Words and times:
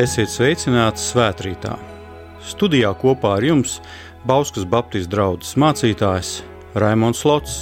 Esiet 0.00 0.30
sveicināti 0.32 1.02
svētkrītā. 1.02 1.74
Studijā 2.46 2.88
kopā 2.96 3.34
ar 3.36 3.44
jums 3.44 3.74
Bauskas 4.24 4.64
Baptistu 4.64 5.10
draugs 5.12 5.50
mācītājs 5.60 6.30
Raimons 6.80 7.20
Lots. 7.28 7.56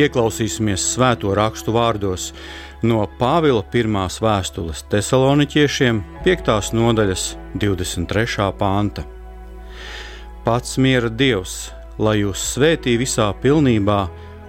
Ieklausīsimies 0.00 0.82
svēto 0.96 1.30
rakstu 1.38 1.76
vārdos 1.76 2.32
no 2.82 3.04
Pāvila 3.20 3.62
pirmās 3.70 4.16
vēstules 4.24 4.82
Thessaloniķiešiem, 4.90 6.00
5. 6.24 6.72
nodaļas, 6.74 7.28
23. 7.54 8.48
panta. 8.58 9.04
Pats 10.42 10.74
miera 10.82 11.12
Dievs, 11.12 11.68
lai 12.02 12.16
jūs 12.24 12.48
svētī 12.56 12.96
visā 12.98 13.28
pilnībā, 13.44 14.00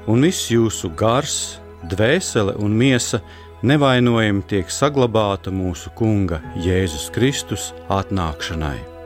un 0.10 0.26
viss 0.26 0.50
jūsu 0.50 0.90
gars, 0.98 1.60
dvēsele 1.86 2.58
un 2.58 2.74
miesa 2.82 3.22
nevainojami 3.64 4.46
tiek 4.48 4.72
saglabāta 4.72 5.52
mūsu 5.52 5.92
Kunga 5.96 6.40
Jēzus 6.60 7.10
Kristus 7.16 7.72
atnākšanai. 7.90 8.99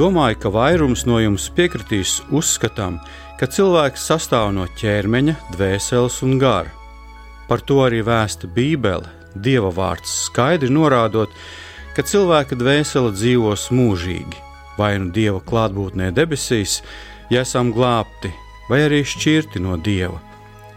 Domāju, 0.00 0.38
ka 0.40 0.48
vairums 0.48 1.02
no 1.04 1.18
jums 1.20 1.50
piekritīs 1.52 2.22
uzskatām, 2.32 2.94
ka 3.36 3.44
cilvēks 3.52 4.06
sastāv 4.08 4.46
no 4.56 4.64
ķermeņa, 4.80 5.34
dvēseles 5.52 6.16
un 6.24 6.38
gara. 6.40 6.72
Par 7.50 7.60
to 7.68 7.82
arī 7.84 7.98
vēsta 8.06 8.48
Bībele, 8.48 9.10
Dieva 9.34 9.68
vārds 9.68 10.14
skaidri 10.30 10.72
norādot, 10.72 11.28
ka 11.92 12.06
cilvēka 12.06 12.56
dvēsele 12.56 13.12
dzīvos 13.12 13.66
mūžīgi, 13.76 14.40
vai 14.80 14.94
nu 15.04 15.12
Dieva 15.12 15.44
klātbūtnē 15.44 16.08
debesīs, 16.16 16.80
ja 17.28 17.44
esam 17.44 17.68
glābti, 17.76 18.32
vai 18.72 18.86
arī 18.86 19.04
šķirti 19.04 19.60
no 19.60 19.76
Dieva, 19.76 20.16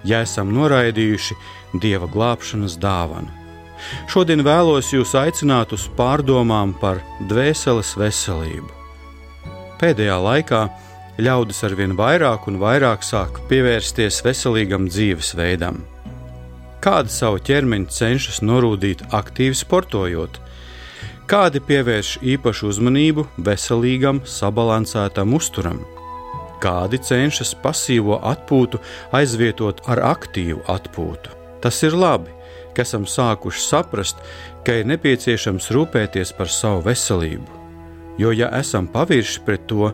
ja 0.03 0.26
esam 0.28 0.52
noraidījuši 0.52 1.40
Dieva 1.80 2.12
glābšanas 2.12 2.76
dāvanu. 2.76 3.31
Šodien 4.12 4.44
vēlos 4.44 4.92
jūs 4.92 5.16
aicināt 5.16 5.72
uz 5.72 5.88
pārdomām 5.96 6.76
par 6.84 7.00
dvēseles 7.31 7.96
veselību. 7.96 8.83
Pēdējā 9.84 10.14
laikā 10.16 10.60
ļaudis 11.20 11.58
arvien 11.68 11.92
vairāk 12.00 12.46
un 12.48 12.56
vairāk 12.62 13.02
sāk 13.04 13.42
pievērsties 13.50 14.22
veselīgam 14.24 14.86
dzīvesveidam. 14.88 15.82
Kādi 16.80 17.12
savu 17.12 17.42
ķermeni 17.44 17.92
cenšas 17.92 18.38
norūdīt 18.48 19.02
aktīvi 19.12 19.58
sportojot, 19.60 20.38
kādi 21.28 21.60
pievērš 21.68 22.12
īpašu 22.24 22.70
uzmanību 22.72 23.26
veselīgam, 23.44 24.22
sabalansētam 24.24 25.36
uzturam, 25.36 25.82
kādi 26.64 27.02
cenšas 27.04 27.52
pasīvo 27.66 28.22
atpūtu 28.30 28.80
aizvietot 29.20 29.82
ar 29.92 30.00
aktīvu 30.14 30.62
atpūtu. 30.72 31.36
Tas 31.60 31.82
ir 31.84 32.00
labi, 32.00 32.32
ka 32.72 32.88
esam 32.88 33.04
sākuši 33.04 33.66
saprast, 33.66 34.24
ka 34.64 34.80
ir 34.80 34.88
nepieciešams 34.94 35.68
rūpēties 35.76 36.32
par 36.40 36.48
savu 36.48 36.86
veselību 36.88 37.62
Jo, 38.18 38.31
ja 38.31 38.50
esam 38.59 38.88
pavirši 38.88 39.41
pret 39.46 39.66
to, 39.68 39.90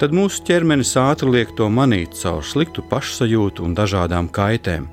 tad 0.00 0.12
mūsu 0.12 0.42
ķermenis 0.44 0.92
ātri 1.00 1.30
liek 1.32 1.54
to 1.56 1.68
manīt 1.72 2.16
caur 2.20 2.44
sliktu 2.44 2.84
pašsajūtu 2.90 3.64
un 3.64 3.76
dažādām 3.78 4.28
kaitēm. 4.28 4.88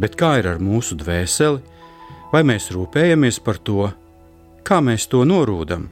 Bet 0.00 0.16
kā 0.16 0.38
ir 0.40 0.48
ar 0.54 0.62
mūsu 0.62 0.96
dvēseli? 1.00 1.60
Vai 2.32 2.42
mēs 2.44 2.70
rūpējamies 2.74 3.38
par 3.44 3.60
to, 3.64 3.90
kā 4.66 4.80
mēs 4.84 5.06
to 5.08 5.22
norūdam, 5.28 5.86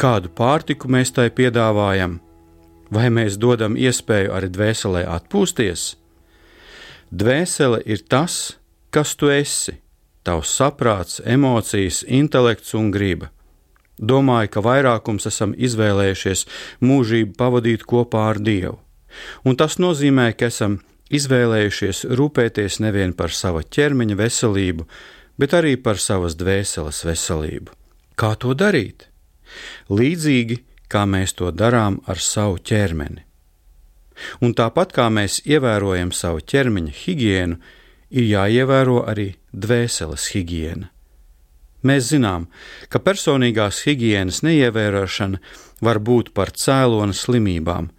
kādu 0.00 0.30
pārtiku 0.32 0.88
mēs 0.90 1.12
tai 1.14 1.28
piedāvājam, 1.34 2.18
vai 2.94 3.08
mēs 3.12 3.36
dodam 3.38 3.76
iespēju 3.76 4.32
arī 4.34 4.48
dvēselē 4.54 5.04
atpūsties? 5.18 5.90
Dvēsele 7.10 7.82
ir 7.86 8.02
tas, 8.08 8.58
kas 8.90 9.14
tu 9.16 9.30
esi, 9.32 9.78
tavs 10.24 10.54
saprāts, 10.56 11.22
emocijas, 11.24 12.02
intelekts 12.04 12.74
un 12.76 12.90
griba. 12.92 13.30
Domāju, 13.98 14.52
ka 14.54 14.62
vairākums 14.62 15.26
esam 15.30 15.54
izvēlējušies 15.58 16.44
mūžību 16.84 17.34
pavadīt 17.38 17.84
kopā 17.88 18.28
ar 18.32 18.38
Dievu. 18.38 18.78
Un 19.44 19.56
tas 19.58 19.78
nozīmē, 19.82 20.30
ka 20.38 20.52
esam 20.52 20.78
izvēlējušies 21.10 22.04
rūpēties 22.18 22.78
nevien 22.84 23.14
par 23.16 23.34
sava 23.34 23.64
ķermeņa 23.64 24.18
veselību, 24.18 24.86
bet 25.38 25.54
arī 25.56 25.76
par 25.82 25.98
savas 26.02 26.36
dvēseles 26.38 27.04
veselību. 27.08 27.74
Kā 28.18 28.34
to 28.38 28.54
darīt? 28.54 29.08
Līdzīgi 29.88 30.60
kā 30.92 31.04
mēs 31.06 31.34
to 31.38 31.50
darām 31.52 32.00
ar 32.06 32.20
savu 32.20 32.58
ķermeni. 32.58 33.24
Un 34.42 34.54
tāpat 34.58 34.92
kā 34.96 35.06
mēs 35.14 35.40
ievērojam 35.46 36.10
savu 36.12 36.42
ķermeņa 36.42 36.94
higiēnu, 37.02 37.58
ir 38.10 38.24
jāievēro 38.32 39.02
arī 39.06 39.30
dvēseles 39.52 40.30
higiēna. 40.34 40.90
Mēs 41.86 42.08
zinām, 42.10 42.48
ka 42.90 42.98
personīgās 42.98 43.84
higiēnas 43.86 44.42
neievērošana 44.42 45.38
var 45.84 46.00
būt 46.02 46.32
par 46.34 46.50
cēloni 46.50 47.14
slimībām, 47.14 47.92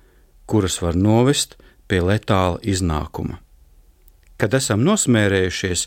kuras 0.50 0.82
var 0.84 0.98
novest 1.00 1.56
pie 1.88 2.02
letāla 2.04 2.60
iznākuma. 2.62 3.40
Kad 4.40 4.56
esam 4.56 4.84
nosmērējušies 4.88 5.86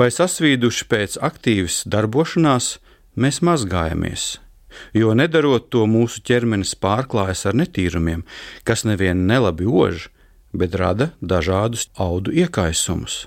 vai 0.00 0.08
sasvīduši 0.12 0.86
pēc 0.88 1.16
aktīvas 1.20 1.82
darbošanās, 1.88 2.78
mēs 3.16 3.40
mazgājamies, 3.44 4.38
jo 4.96 5.12
nedarot 5.16 5.68
to 5.72 5.84
mūsu 5.88 6.22
ķermenis 6.24 6.76
pārklājas 6.80 7.44
ar 7.48 7.58
netīrumiem, 7.60 8.24
kas 8.64 8.86
nevien 8.88 9.26
nelabi 9.28 9.68
ož, 9.68 10.08
bet 10.52 10.76
rada 10.80 11.12
dažādus 11.20 11.88
audu 11.96 12.32
iekaisumus. 12.32 13.26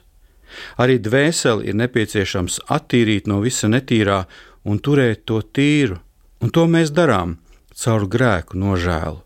Arī 0.82 1.00
dvēseli 1.04 1.70
ir 1.72 1.80
nepieciešams 1.82 2.64
attīrīt 2.74 3.30
no 3.32 3.42
visa 3.44 3.70
netīrā 3.72 4.24
un 4.70 4.80
turēt 4.80 5.26
to 5.30 5.42
tīru, 5.42 6.00
un 6.42 6.52
to 6.54 6.68
mēs 6.68 6.94
darām 6.96 7.38
caur 7.74 8.08
grēku 8.08 8.58
nožēlu. 8.60 9.22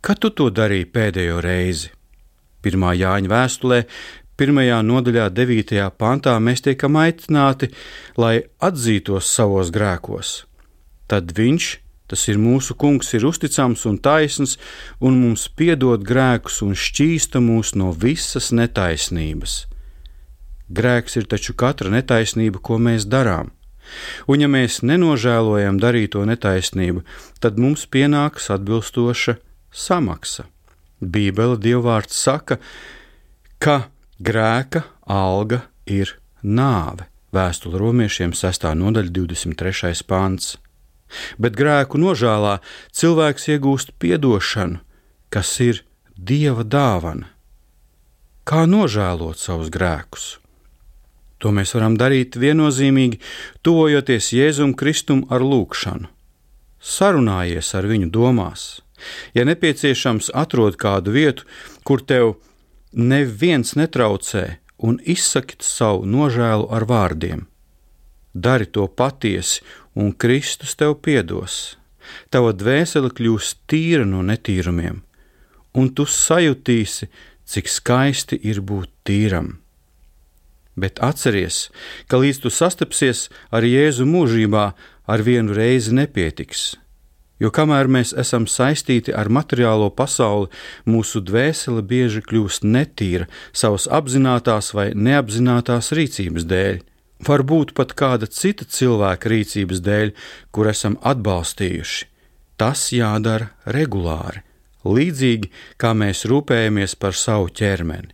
Kad 0.00 0.20
tu 0.22 0.30
to 0.30 0.48
darīji 0.54 0.90
pēdējo 0.94 1.40
reizi? 1.42 1.90
Pirmā 2.62 2.92
Jāņa 2.98 3.30
vēstulē, 3.30 3.78
pirmajā 4.38 4.78
nodaļā, 4.86 5.28
9. 5.34 5.82
pantā 5.98 6.36
mēs 6.42 6.62
tiekam 6.66 6.98
aicināti, 7.00 7.70
lai 8.18 8.38
atzītos 8.62 9.30
savos 9.30 9.72
grēkos. 9.74 10.32
Tad 11.10 11.32
viņš, 11.34 11.68
tas 12.10 12.26
ir 12.30 12.38
mūsu 12.42 12.76
kungs, 12.78 13.10
ir 13.16 13.26
uzticams 13.28 13.86
un 13.90 13.98
taisns, 14.02 14.56
un 15.00 15.18
mums 15.22 15.48
piedod 15.48 16.04
grēkus 16.06 16.60
un 16.66 16.76
šķīsta 16.78 17.42
mūs 17.42 17.74
no 17.78 17.90
visas 17.94 18.52
netaisnības. 18.54 19.64
Grēks 20.68 21.16
ir 21.16 21.28
taču 21.28 21.54
katra 21.56 21.90
netaisnība, 21.92 22.60
ko 22.60 22.76
mēs 22.82 23.08
darām. 23.08 23.52
Un 24.28 24.42
ja 24.44 24.48
mēs 24.52 24.82
nenožēlojam 24.84 25.78
darīto 25.80 26.24
netaisnību, 26.28 27.04
tad 27.40 27.56
mums 27.56 27.86
pienāks 27.88 28.50
atbilstoša 28.52 29.38
samaksa. 29.72 30.44
Bībele 31.00 31.56
dievvvārds 31.62 32.16
saka, 32.16 32.58
ka 33.62 33.88
grēka 34.20 34.84
alga 35.06 35.62
ir 35.86 36.18
nāve. 36.42 37.08
Vēstule 37.32 37.80
romiešiem 37.80 38.32
6. 38.36 38.68
nodaļa 38.76 39.12
23. 39.14 40.04
pāns. 40.08 40.56
Bet 41.40 41.56
grēku 41.56 42.00
nožēlā 42.00 42.58
cilvēks 42.92 43.48
iegūst 43.54 43.94
atdošanu, 43.96 44.80
kas 45.32 45.52
ir 45.64 45.82
dieva 46.16 46.64
dāvana. 46.64 47.28
Kā 48.48 48.64
nožēlot 48.64 49.40
savus 49.40 49.68
grēkus? 49.72 50.38
To 51.38 51.52
mēs 51.54 51.74
varam 51.76 51.94
darīt 51.98 52.36
viennozīmīgi, 52.40 53.20
tuvojoties 53.62 54.32
Jēzum 54.34 54.74
Kristum 54.74 55.24
ar 55.30 55.44
lūgšanu. 55.44 56.10
Sarunājies 56.78 57.74
ar 57.78 57.86
viņu 57.90 58.10
domās. 58.14 58.80
Ja 59.34 59.44
nepieciešams, 59.46 60.32
atrod 60.34 60.78
kādu 60.78 61.14
vietu, 61.14 61.46
kur 61.86 62.02
tev 62.02 62.36
neviens 62.92 63.76
netraucē, 63.78 64.58
un 64.78 64.98
izsaki 65.02 65.58
savu 65.62 66.06
nožēlu 66.06 66.68
ar 66.74 66.86
vārdiem. 66.86 67.46
Dari 68.34 68.66
to 68.66 68.86
patiesi, 68.86 69.62
un 69.94 70.12
Kristus 70.12 70.76
tev 70.78 70.98
piedos. 71.02 71.76
Tava 72.30 72.54
dvēsele 72.54 73.10
kļūs 73.14 73.54
tīra 73.68 74.06
no 74.06 74.22
netīrumiem, 74.26 75.02
un 75.78 75.90
tu 75.94 76.06
sajutīsi, 76.08 77.10
cik 77.48 77.68
skaisti 77.68 78.38
ir 78.48 78.62
būt 78.64 78.90
tīram. 79.04 79.58
Bet 80.78 81.00
atceries, 81.02 81.68
ka 82.06 82.20
līdz 82.22 82.44
tu 82.44 82.52
sastapsies 82.54 83.26
ar 83.50 83.66
Jēzu 83.66 84.06
mūžībā, 84.06 84.66
ar 85.08 85.24
vienu 85.26 85.56
reizi 85.56 85.94
nepietiks. 85.96 86.76
Jo 87.38 87.52
kamēr 87.54 87.86
mēs 87.86 88.12
esam 88.18 88.48
saistīti 88.50 89.14
ar 89.14 89.30
materiālo 89.30 89.92
pasauli, 89.94 90.50
mūsu 90.90 91.22
dvēsele 91.22 91.84
bieži 91.86 92.22
kļūst 92.26 92.66
netīra 92.66 93.28
savas 93.54 93.86
apzinātās 93.86 94.72
vai 94.74 94.90
neapzinātās 94.94 95.92
rīcības 95.94 96.48
dēļ, 96.50 96.80
varbūt 97.28 97.74
pat 97.78 97.94
kāda 97.98 98.26
cita 98.26 98.66
cilvēka 98.66 99.30
rīcības 99.30 99.82
dēļ, 99.86 100.12
kur 100.50 100.70
esam 100.70 100.98
atbalstījuši. 101.06 102.10
Tas 102.58 102.88
jādara 102.90 103.52
regulāri, 103.70 104.42
līdzīgi 104.82 105.52
kā 105.78 105.94
mēs 105.94 106.24
rūpējamies 106.26 106.98
par 106.98 107.14
savu 107.14 107.52
ķermeni. 107.54 108.10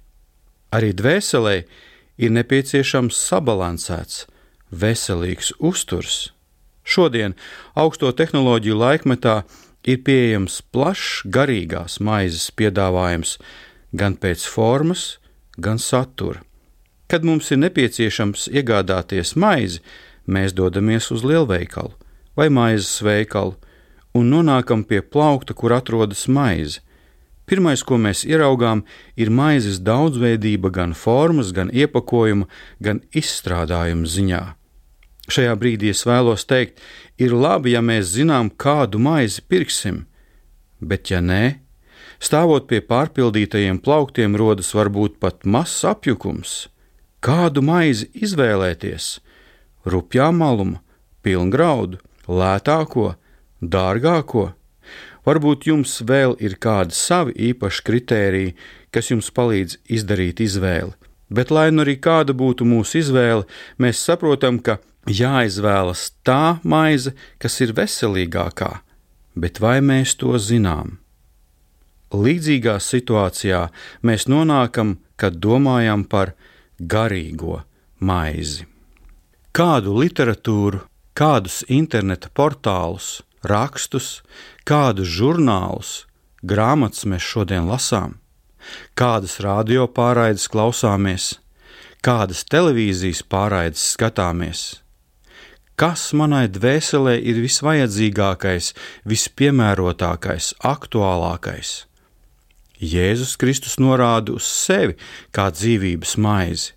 Arī 0.76 0.92
dvēselē 0.92 1.56
ir 2.18 2.32
nepieciešams 2.34 3.18
sabalansēts, 3.28 4.24
veselīgs 4.70 5.52
uzturs. 5.58 6.30
Šodien, 6.84 7.34
augsto 7.74 8.12
tehnoloģiju 8.12 8.76
laikmetā, 8.76 9.42
ir 9.84 10.00
pieejams 10.04 10.60
plašs 10.72 11.24
garīgās 11.28 12.00
maizes 12.00 12.50
piedāvājums 12.56 13.38
gan 13.92 14.16
pēc 14.20 14.44
formas, 14.48 15.18
gan 15.56 15.78
satura. 15.78 16.42
Kad 17.08 17.24
mums 17.24 17.50
ir 17.52 17.60
nepieciešams 17.62 18.48
iegādāties 18.48 19.34
maizi, 19.36 19.82
mēs 20.26 20.56
dodamies 20.56 21.10
uz 21.12 21.24
lielveikalu 21.24 21.92
vai 22.34 22.48
maizes 22.50 23.02
veikalu 23.04 23.54
un 24.14 24.30
nonākam 24.30 24.84
pie 24.86 25.02
plaukta, 25.02 25.54
kur 25.54 25.74
atrodas 25.74 26.26
maize. 26.28 26.80
Pirmais, 27.44 27.82
ko 27.84 27.98
mēs 28.00 28.24
ieraugām, 28.24 28.82
ir 29.20 29.28
maizes 29.28 29.80
daudzveidība 29.84 30.70
gan 30.72 30.94
formas, 30.96 31.52
gan 31.52 31.68
iepakojuma, 31.72 32.48
gan 32.80 33.02
izstrādājuma 33.12 34.08
ziņā. 34.08 34.44
Šajā 35.28 35.52
brīdī 35.60 35.90
es 35.92 36.04
vēlos 36.08 36.44
teikt, 36.48 36.80
ir 37.20 37.32
labi, 37.36 37.74
ja 37.76 37.82
mēs 37.84 38.12
zinām, 38.16 38.50
kādu 38.50 39.00
maizi 39.00 39.44
pirksim, 39.48 40.04
bet 40.80 41.12
ja 41.12 41.20
nē, 41.24 41.60
stāvot 42.20 42.68
pie 42.68 42.80
pārpildītajiem 42.84 43.80
plauktiem, 43.84 44.36
rodas 44.40 44.72
varbūt 44.76 45.20
pat 45.20 45.44
mazs 45.44 45.84
apjukums. 45.88 46.56
Kādu 47.24 47.64
maizi 47.64 48.10
izvēlēties? 48.20 49.18
Rupjā 49.88 50.28
maluma, 50.32 50.82
pilngraudu, 51.24 52.00
lētāko, 52.28 53.14
dārgāko? 53.60 54.50
Varbūt 55.24 55.68
jums 55.70 55.96
vēl 56.04 56.36
ir 56.44 56.58
kādi 56.60 56.96
savi 56.96 57.32
īpaši 57.50 57.84
kritēriji, 57.86 58.54
kas 58.92 59.10
jums 59.10 59.30
palīdz 59.32 59.78
izdarīt 59.96 60.42
izvēli. 60.44 60.92
Bet, 61.32 61.50
lai 61.50 61.70
nu 61.72 61.82
arī 61.84 61.96
kāda 61.96 62.36
būtu 62.36 62.66
mūsu 62.68 63.00
izvēle, 63.00 63.46
mēs 63.80 64.02
saprotam, 64.04 64.60
ka 64.60 64.78
jāizvēlas 65.08 66.10
tā 66.24 66.58
maize, 66.62 67.14
kas 67.40 67.56
ir 67.64 67.72
veselīgākā, 67.76 68.70
bet 69.34 69.60
vai 69.64 69.78
mēs 69.80 70.14
to 70.20 70.36
zinām? 70.38 70.98
Līdzīgā 72.14 72.76
situācijā 72.78 73.64
mēs 74.06 74.28
nonākam, 74.30 74.98
kad 75.16 75.40
domājam 75.42 76.04
par 76.04 76.34
garīgo 76.78 77.62
maizi. 77.98 78.68
Kādu 79.54 79.96
literatūru, 79.98 80.84
kādus 81.14 81.62
interneta 81.70 82.30
portālus, 82.30 83.23
rakstus, 83.48 84.22
kādus 84.68 85.08
žurnālus, 85.18 86.04
grāmatas 86.42 87.04
mēs 87.08 87.24
šodien 87.24 87.68
lasām, 87.70 88.18
kādas 88.98 89.38
radio 89.44 89.86
pārraides 89.88 90.46
klausāmies, 90.52 91.34
kādas 92.04 92.44
televīzijas 92.48 93.24
pārraides 93.28 93.84
skatāmies. 93.94 94.64
Kas 95.74 96.12
manai 96.14 96.46
dvēselē 96.46 97.16
ir 97.18 97.40
visvajadzīgākais, 97.42 98.70
vispiemērotākais, 99.10 100.52
aktuālākais? 100.62 101.72
Jēzus 102.78 103.34
Kristus 103.40 103.80
norāda 103.82 104.36
uz 104.36 104.46
sevi 104.46 104.94
kā 105.34 105.48
dzīvības 105.50 106.14
maizi. 106.20 106.74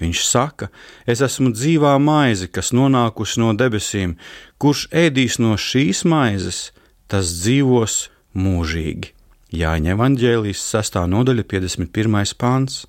Viņš 0.00 0.20
saka, 0.24 0.70
es 1.04 1.20
esmu 1.20 1.52
dzīvā 1.52 1.92
maize, 2.00 2.48
kas 2.48 2.72
nonākusi 2.72 3.40
no 3.42 3.52
debesīm, 3.52 4.16
kurš 4.60 4.86
ēdīs 4.96 5.36
no 5.42 5.56
šīs 5.60 6.06
maizes, 6.08 6.70
tas 7.10 7.34
dzīvos 7.42 8.06
mūžīgi. 8.32 9.12
Jāņem 9.50 9.92
evanģēlijas 9.96 10.62
6. 10.72 11.00
nodaļa, 11.10 11.44
51. 11.50 12.36
pāns. 12.38 12.84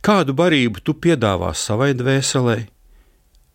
Kādu 0.00 0.34
barību 0.34 0.80
tu 0.82 0.96
piedāvā 0.96 1.52
savai 1.54 1.92
dvēselē? 1.94 2.64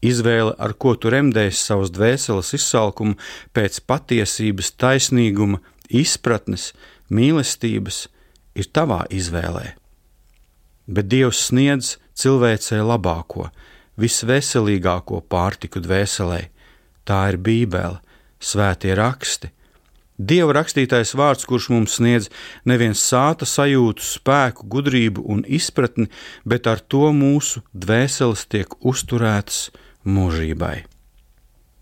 Izvēle, 0.02 0.54
ar 0.58 0.74
ko 0.74 0.96
tu 0.98 1.12
remdēsi 1.14 1.60
savas 1.62 1.92
dvēseles 1.94 2.54
izsalkumu 2.58 3.18
pēc 3.54 3.82
patiesības, 3.90 4.72
taisnīguma, 4.82 5.60
izpratnes, 5.90 6.72
mīlestības, 7.14 8.06
ir 8.58 8.70
tavā 8.74 9.04
izvēlē. 9.14 9.76
Bet 10.88 11.10
Dievs 11.12 11.46
sniedz 11.50 11.98
cilvēcei 12.18 12.82
labāko, 12.84 13.50
visveselīgāko 14.02 15.22
pārtiku 15.32 15.82
dvēselē. 15.84 16.44
Tā 17.08 17.24
ir 17.32 17.40
Bībele, 17.42 18.00
svētie 18.42 18.94
raksti. 18.98 19.52
Dieva 20.22 20.54
rakstītais 20.60 21.16
vārds, 21.18 21.48
kurš 21.50 21.72
mums 21.74 21.96
sniedz 21.98 22.28
neviens 22.70 23.02
sāta 23.02 23.48
sajūtu, 23.48 24.04
spēku, 24.06 24.68
gudrību 24.70 25.24
un 25.34 25.42
izpratni, 25.50 26.12
bet 26.46 26.70
ar 26.70 26.84
to 26.94 27.10
mūsu 27.16 27.64
dvēseles 27.74 28.46
tiek 28.52 28.76
uzturētas 28.86 29.72
mūžībai. 30.06 30.84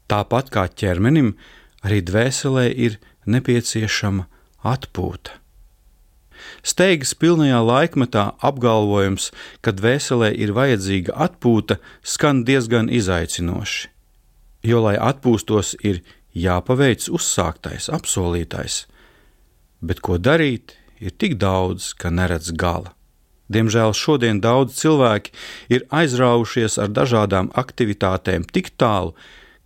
Tāpat 0.10 0.54
kā 0.56 0.70
ķermenim, 0.72 1.34
arī 1.84 2.00
dvēselē 2.06 2.70
ir 2.72 2.98
nepieciešama 3.28 4.26
atpūta. 4.72 5.36
Steigas 6.64 7.14
pilnajā 7.16 7.60
laikmetā 7.64 8.26
apgalvojums, 8.46 9.30
ka 9.62 9.74
dvēselē 9.76 10.32
ir 10.36 10.54
vajadzīga 10.58 11.16
atpūta, 11.28 11.80
skan 12.04 12.44
diezgan 12.48 12.90
izaicinoši. 12.90 13.90
Jo, 14.68 14.84
lai 14.84 14.98
atpūstos, 15.00 15.76
ir 15.88 16.02
jāpaveic 16.36 17.08
uzsāktais, 17.10 17.88
apsolītais, 17.96 18.84
bet 19.80 20.02
ko 20.04 20.20
darīt, 20.20 20.76
ir 21.00 21.16
tik 21.16 21.38
daudz, 21.40 21.94
ka 21.96 22.12
neredz 22.12 22.52
gala. 22.52 22.94
Diemžēl 23.50 23.96
šodien 23.98 24.42
daudz 24.44 24.76
cilvēki 24.78 25.34
ir 25.74 25.88
aizraujušies 25.90 26.78
ar 26.84 26.92
dažādām 26.94 27.50
aktivitātēm 27.58 28.46
tik 28.46 28.76
tālu, 28.78 29.16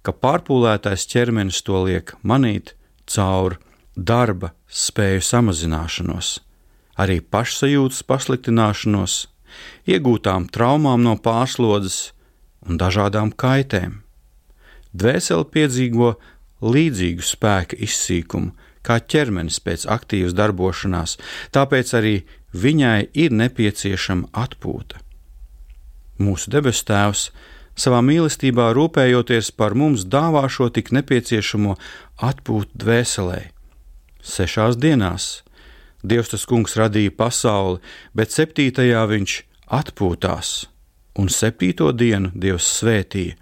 ka 0.05 0.13
pārpūlētais 0.15 1.03
ķermenis 1.11 1.59
to 1.67 1.83
liek 1.83 2.15
manīt 2.23 2.77
caur 3.09 3.57
darba 3.95 4.53
spēju 4.67 5.25
samazināšanos 5.27 6.37
arī 7.00 7.19
pašsajūtas 7.21 8.03
pasliktināšanos, 8.09 9.15
iegūtām 9.89 10.47
traumām 10.53 11.03
no 11.05 11.15
pārslodzes 11.17 12.13
un 12.67 12.79
dažādām 12.81 13.33
kaitēm. 13.35 14.01
Dvēseli 14.93 15.50
piedzīvo 15.53 16.13
līdzīgu 16.63 17.25
spēka 17.25 17.79
izsīkumu, 17.81 18.53
kā 18.83 19.00
ķermenis 19.00 19.59
pēc 19.63 19.88
aktīvas 19.89 20.35
darbošanās, 20.38 21.17
tāpēc 21.55 21.93
arī 21.97 22.15
viņai 22.53 23.09
ir 23.13 23.33
nepieciešama 23.33 24.29
atpūta. 24.43 25.00
Mūsu 26.21 26.51
debes 26.53 26.83
Tēvs 26.85 27.29
savā 27.79 28.03
mīlestībā 28.05 28.69
rūpējoties 28.77 29.50
par 29.57 29.73
mums 29.73 30.05
dāvā 30.05 30.45
šo 30.51 30.69
tik 30.69 30.93
nepieciešamo 30.93 31.77
atpūtu 32.21 32.83
dvēselē. 32.83 33.41
Sešās 34.23 34.77
dienās 34.79 35.42
Dievs 36.03 36.33
tas 36.33 36.43
kungs 36.50 36.75
radīja 36.79 37.13
pasauli, 37.15 37.79
bet 38.15 38.33
septītajā 38.36 39.03
viņš 39.07 39.38
atpūtās, 39.79 40.51
un 41.19 41.31
septīto 41.31 41.91
dienu 41.95 42.33
Dievs 42.36 42.67
svētīja 42.79 43.38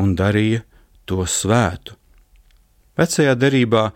un 0.00 0.14
darīja 0.16 0.62
to 1.08 1.24
svētu. 1.26 1.96
Vecajā 2.98 3.34
derībā 3.38 3.90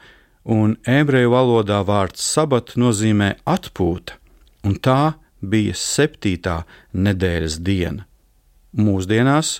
un 0.44 0.76
ebreju 0.86 1.32
valodā 1.32 1.80
vārds 1.86 2.22
sabat 2.22 2.74
nozīmē 2.78 3.32
atpūta, 3.48 4.18
un 4.66 4.76
tā 4.78 5.14
bija 5.42 5.74
septītā 5.78 6.62
nedēļas 6.94 7.58
diena. 7.66 8.06
Mūsdienās 8.78 9.58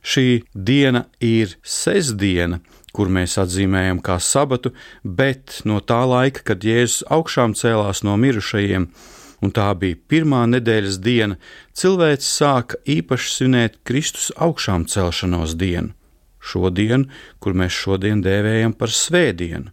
šī 0.00 0.42
diena 0.54 1.04
ir 1.20 1.56
sestdiena, 1.62 2.60
kur 2.96 3.10
mēs 3.12 3.36
atzīmējam 3.40 4.00
kā 4.04 4.18
sabatu, 4.22 4.72
bet 5.04 5.60
no 5.68 5.80
tā 5.80 6.02
laika, 6.08 6.42
kad 6.50 6.66
Jēzus 6.66 7.04
augšām 7.10 7.54
cēlās 7.58 8.02
no 8.06 8.16
mirušajiem, 8.20 8.88
un 9.40 9.54
tā 9.56 9.68
bija 9.78 9.98
pirmā 10.10 10.42
nedēļas 10.50 10.98
diena, 11.04 11.38
cilvēks 11.76 12.28
sāka 12.40 12.80
īpaši 12.84 13.32
svinēt 13.36 13.80
Kristus 13.86 14.30
augšām 14.36 14.86
celšanos 14.90 15.56
dienu, 15.60 15.94
šo 16.40 16.70
dienu, 16.74 17.08
kur 17.40 17.56
mēs 17.56 17.76
šodien 17.76 18.24
dēvējam 18.24 18.76
par 18.76 18.92
svētdienu. 18.92 19.70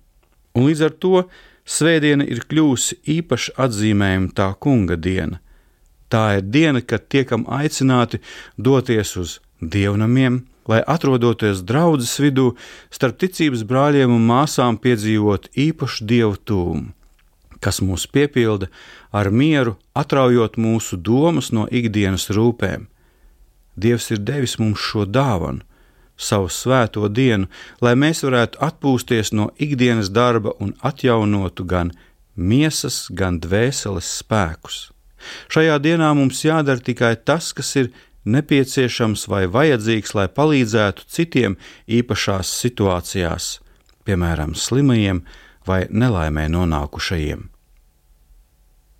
Un 0.57 0.69
līdz 0.69 0.85
ar 0.87 0.95
to 1.01 1.25
svētdiena 1.67 2.25
ir 2.25 2.45
kļuvusi 2.49 3.01
īpaši 3.17 3.57
atzīmējama 3.61 4.33
tā 4.37 4.51
kunga 4.59 4.95
diena. 4.97 5.41
Tā 6.07 6.37
ir 6.37 6.45
diena, 6.47 6.79
kad 6.81 7.09
tiekam 7.11 7.43
aicināti 7.51 8.21
doties 8.55 9.17
uz 9.19 9.33
dievnamiem, 9.59 10.45
lai 10.67 10.81
atrodoties 10.87 11.63
draudzes 11.67 12.17
vidū, 12.21 12.51
starp 12.91 13.19
ticības 13.23 13.63
brāļiem 13.67 14.13
un 14.13 14.27
māsām 14.27 14.79
piedzīvot 14.83 15.49
īpašu 15.55 16.07
dievu 16.09 16.35
tūmu, 16.47 16.91
kas 17.63 17.81
mūs 17.81 18.07
piepilda 18.11 18.69
ar 19.11 19.31
mieru, 19.31 19.77
atraujot 19.95 20.59
mūsu 20.61 20.99
domas 20.99 21.51
no 21.55 21.67
ikdienas 21.71 22.29
rūpēm. 22.33 22.87
Dievs 23.77 24.11
ir 24.11 24.21
devis 24.25 24.57
mums 24.59 24.81
šo 24.81 25.05
dāvanu, 25.05 25.61
savu 26.17 26.49
svēto 26.49 27.07
dienu, 27.13 27.47
lai 27.81 27.93
mēs 27.95 28.23
varētu 28.25 28.59
atpūsties 28.67 29.33
no 29.37 29.51
ikdienas 29.61 30.09
darba 30.09 30.55
un 30.59 30.73
atjaunotu 30.81 31.65
gan 31.65 31.93
miesas, 32.35 33.05
gan 33.13 33.39
dvēseles 33.41 34.09
spēkus. 34.21 34.87
Šajā 35.51 35.77
dienā 35.81 36.09
mums 36.17 36.43
jādara 36.45 36.81
tikai 36.83 37.15
tas, 37.25 37.51
kas 37.53 37.73
ir 37.79 37.91
nepieciešams 38.27 39.27
vai 39.31 39.45
vajadzīgs, 39.51 40.13
lai 40.17 40.27
palīdzētu 40.27 41.07
citiem 41.07 41.57
īpašās 41.87 42.51
situācijās, 42.61 43.51
piemēram, 44.07 44.55
slimajiem 44.55 45.23
vai 45.67 45.85
nelaimē 45.89 46.47
nonākušajiem. 46.51 47.47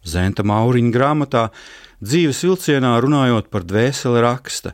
Zenta 0.08 0.44
Mauriņa 0.48 0.94
grāmatā 0.96 1.44
dzīves 2.00 2.44
vilcienā 2.46 2.94
runājot 3.04 3.50
par 3.52 3.66
dvēseli 3.68 4.24
raksta: 4.24 4.74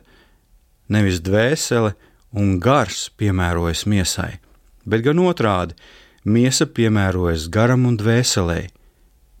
Nevis 0.88 1.20
dvēsele 1.24 1.94
un 2.38 2.58
gars 2.62 3.08
piemērojas 3.18 3.84
miesai, 3.90 4.38
bet 4.86 5.04
gan 5.06 5.22
otrādi- 5.22 5.74
miesa 6.34 6.66
piemērojas 6.66 7.48
garam 7.50 7.86
un 7.86 7.96
dvēselē. 7.98 8.68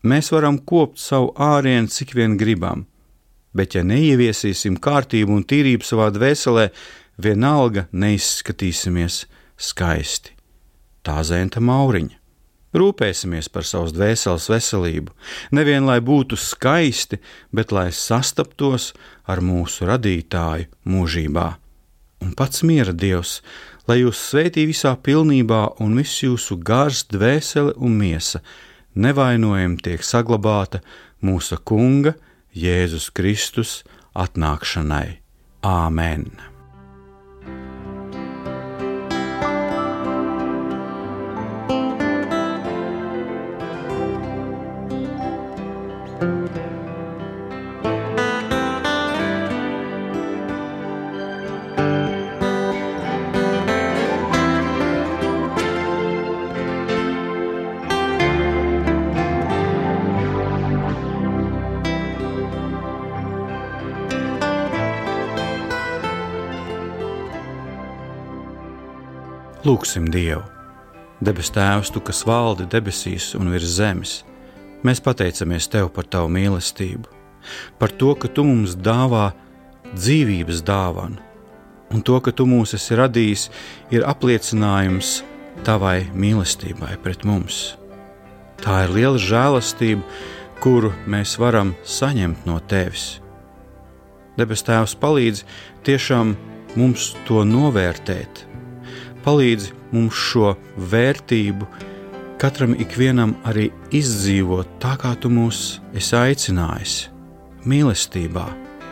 Mēs 0.04 0.30
varam 0.32 0.58
kopt 0.58 0.98
savu 0.98 1.32
ārienu, 1.36 1.88
cik 1.88 2.14
vien 2.14 2.36
gribam, 2.36 2.86
bet 3.56 3.76
ja 3.76 3.84
neieviesīsim 3.86 4.78
kārtību 4.82 5.38
un 5.38 5.46
tīrību 5.46 5.86
savā 5.86 6.10
dvēselē, 6.14 6.68
vienalga 7.22 7.86
neizskatīsimies 7.92 9.24
skaisti. 9.56 10.34
Tā 11.04 11.20
zenta 11.26 11.62
mauriņa. 11.62 12.20
Rūpēsimies 12.74 13.46
par 13.54 13.62
savas 13.68 13.92
dvēseles 13.94 14.48
veselību, 14.50 15.12
nevien 15.54 15.86
lai 15.86 16.00
būtu 16.02 16.34
skaisti, 16.34 17.20
bet 17.54 17.70
lai 17.70 17.92
sastaptos 17.94 18.90
ar 19.30 19.38
mūsu 19.38 19.86
radītāju 19.86 20.66
mūžībā. 20.90 21.46
Un 22.24 22.34
pats 22.34 22.64
miera 22.66 22.90
Dievs, 22.90 23.44
lai 23.86 24.00
jūs 24.00 24.18
svētī 24.32 24.64
visā 24.66 24.96
pilnībā 24.98 25.76
un 25.84 25.94
viss 26.00 26.24
jūsu 26.24 26.58
gars, 26.66 27.04
dvēsele 27.14 27.76
un 27.78 27.94
miesa 28.00 28.42
nevainojami 28.94 29.80
tiek 29.82 30.04
saglabāta 30.06 30.80
mūsu 31.24 31.58
Kunga, 31.66 32.14
Jēzus 32.54 33.10
Kristus 33.10 33.82
atnākšanai. 34.14 35.18
Āmen! 35.66 36.53
Lūksim 69.64 70.10
Dievu! 70.12 70.42
Debes 71.24 71.48
Tēvs, 71.48 71.88
Tu, 71.88 72.00
kas 72.04 72.18
valdi 72.28 72.66
debesīs 72.68 73.30
un 73.38 73.48
virs 73.48 73.78
zemes, 73.78 74.18
mēs 74.84 75.00
pateicamies 75.00 75.70
Tev 75.72 75.88
par 75.94 76.04
Tavu 76.04 76.28
mīlestību, 76.34 77.08
par 77.80 77.94
to, 77.96 78.10
ka 78.12 78.28
Tu 78.28 78.44
mums 78.44 78.74
dāvā 78.76 79.30
dzīvības 79.94 80.60
dāvanu, 80.68 81.16
un 81.96 82.04
to, 82.04 82.20
ka 82.20 82.36
Tu 82.36 82.44
mūs 82.44 82.76
esi 82.76 83.00
radījis, 83.00 83.46
ir 83.88 84.04
apliecinājums 84.04 85.16
Tavai 85.64 86.10
mīlestībai 86.12 86.98
pret 87.00 87.24
mums. 87.24 87.78
Tā 88.60 88.84
ir 88.84 88.92
liela 89.00 89.16
žēlastība, 89.16 90.04
kuru 90.60 90.92
mēs 91.08 91.38
varam 91.40 91.72
saņemt 91.88 92.44
no 92.44 92.60
Tevis. 92.68 93.14
Debes 94.36 94.68
Tēvs 94.68 95.00
palīdz 95.00 95.46
tiešām 95.88 96.36
mums 96.76 97.14
to 97.24 97.48
novērtēt 97.48 98.50
palīdzi 99.24 99.72
mums 99.94 100.20
šo 100.30 100.54
vērtību 100.92 101.68
katram 102.40 102.74
ikvienam 102.76 103.34
arī 103.48 103.70
izdzīvot 103.94 104.78
tā, 104.82 104.94
kā 105.00 105.14
tu 105.20 105.30
mūs 105.32 105.80
esi 105.96 106.16
aicinājis, 106.18 106.94
mīlestībā 107.64 108.44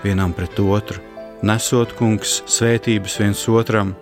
vienam 0.04 0.32
pret 0.36 0.58
otru, 0.62 1.02
nesot 1.44 1.92
kungs 1.98 2.40
svētības 2.48 3.18
viens 3.20 3.42
otram, 3.50 3.94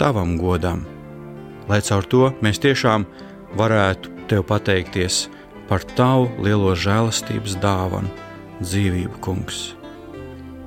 tavam 0.00 0.36
godam, 0.40 0.84
lai 1.68 1.80
caur 1.84 2.06
to 2.08 2.30
mēs 2.44 2.60
tiešām 2.64 3.06
varētu 3.58 4.14
tev 4.30 4.44
pateikties 4.48 5.26
par 5.68 5.84
tavu 5.96 6.30
lielo 6.44 6.72
žēlastības 6.76 7.58
dāvanu, 7.62 8.10
dzīvību, 8.62 9.20
kungs. 9.24 9.74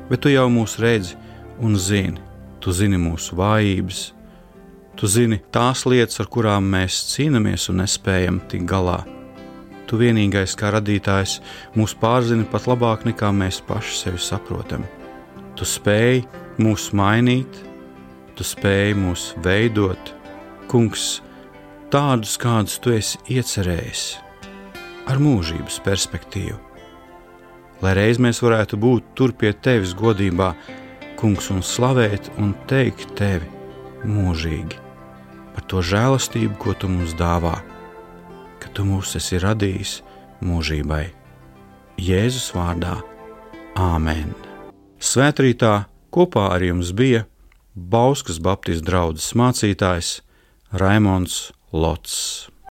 Bet 0.09 0.23
tu 0.23 0.31
jau 0.31 0.47
mūs 0.53 0.77
redzi 0.81 1.17
un 1.61 1.77
zini, 1.79 2.21
tu 2.61 2.73
zini 2.75 2.99
mūsu 3.01 3.37
vājības, 3.39 4.01
Tu 4.99 5.07
zini 5.07 5.39
tās 5.55 5.85
lietas, 5.87 6.19
ar 6.19 6.27
kurām 6.31 6.67
mēs 6.73 6.99
cīnāmies 7.13 7.69
un 7.71 7.79
nespējam 7.81 8.41
tikt 8.51 8.67
galā. 8.69 8.99
Tu 9.87 9.99
vienīgais, 9.99 10.53
kā 10.59 10.71
radītājs, 10.75 11.39
mūs 11.75 11.95
pārzini 11.99 12.45
pat 12.47 12.67
labāk 12.69 13.05
nekā 13.07 13.31
mēs 13.35 13.61
paši 13.67 13.97
sevi 13.97 14.21
saprotam. 14.23 14.83
Tu 15.55 15.67
spēj 15.67 16.21
mūs 16.63 16.89
mainīt, 16.95 17.59
tu 18.35 18.47
spēj 18.47 18.95
mūs 18.99 19.31
veidot, 19.43 20.11
kungs, 20.71 21.21
tādus, 21.91 22.37
kādus 22.39 22.77
tu 22.83 22.93
esi 22.95 23.19
iecerējis, 23.35 24.03
ar 25.11 25.23
mūžības 25.23 25.79
perspektīvu. 25.87 26.59
Lai 27.81 27.95
reiz 27.97 28.19
mēs 28.21 28.43
varētu 28.43 28.77
būt 28.79 29.15
tur 29.17 29.33
pie 29.33 29.55
tevis 29.55 29.95
godībā, 29.97 30.51
kungs, 31.19 31.49
un 31.51 31.63
slavēt 31.65 32.29
un 32.37 32.53
teikt 32.69 33.15
tevi 33.17 33.60
mūžīgi, 34.07 34.77
par 35.55 35.65
to 35.69 35.81
žēlastību, 35.85 36.55
ko 36.61 36.75
tu 36.77 36.89
mums 36.91 37.15
dāvā, 37.17 37.57
ka 38.61 38.71
tu 38.75 38.85
mūs 38.87 39.15
esi 39.19 39.41
radījis 39.41 39.97
mūžībai. 40.45 41.05
Jēzus 42.01 42.51
vārdā 42.55 42.97
Āmen! 43.77 44.33
Svētrītā 45.01 45.85
kopā 46.13 46.51
ar 46.55 46.65
jums 46.65 46.91
bija 46.93 47.25
Bauskas 47.75 48.41
Baptistu 48.43 48.89
draugs 48.89 49.31
mācītājs 49.37 50.19
Raimons 50.75 51.51
Lots. 51.71 52.50